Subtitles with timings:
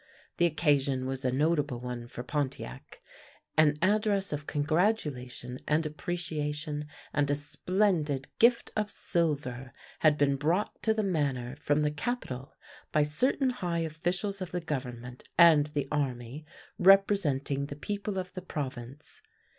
[0.37, 3.03] The occasion was a notable one for Pontiac.
[3.55, 10.81] An address of congratulation and appreciation and a splendid gift of silver had been brought
[10.81, 12.55] to the manor from the capi tal
[12.91, 16.47] by certain high officials of the Government and the army,
[16.79, 19.21] representing the people of the province.